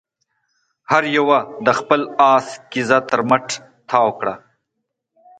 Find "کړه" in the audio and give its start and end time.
4.19-4.35